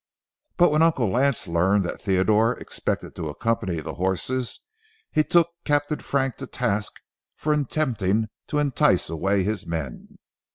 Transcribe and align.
But 0.57 0.71
when 0.71 0.81
Uncle 0.81 1.09
Lance 1.11 1.47
learned 1.47 1.83
that 1.83 2.01
Theodore 2.01 2.53
expected 2.55 3.15
to 3.15 3.29
accompany 3.29 3.81
the 3.81 3.93
horses, 4.01 4.61
he 5.11 5.23
took 5.23 5.51
Captain 5.63 5.99
Frank 5.99 6.37
to 6.37 6.47
task 6.47 6.93
for 7.35 7.53
attempting 7.53 8.27
to 8.47 8.57
entice 8.57 9.11
away 9.11 9.43
his 9.43 9.67
men. 9.67 10.17